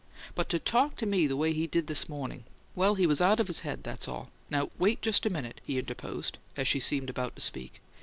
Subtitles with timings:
[0.33, 3.39] But to talk to me the way he did this morning well, he was out
[3.39, 4.31] of his head; that's all!
[4.49, 7.81] Now, wait just a minute," he interposed, as she seemed about to speak.